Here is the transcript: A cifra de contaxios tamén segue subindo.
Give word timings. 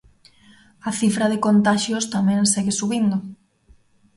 A 0.89 0.91
cifra 0.99 1.25
de 1.31 1.41
contaxios 1.45 2.05
tamén 2.15 2.41
segue 2.53 2.73
subindo. 2.79 3.17